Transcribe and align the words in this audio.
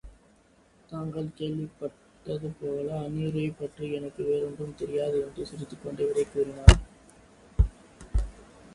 தாங்கள் 0.89 1.33
கேள்விப் 1.35 1.79
பட்டதுபோல 1.79 3.01
ஆருணியைப் 3.01 3.55
பற்றி 3.59 3.91
எனக்கு 3.93 4.23
வேறு 4.23 4.45
ஒன்றும் 4.45 4.75
தெரியாது 4.75 5.21
என்று 5.21 5.45
சிரித்துக் 5.45 5.79
கொண்டே 5.83 6.05
விடை 6.05 6.25
கூறினாள். 6.25 6.79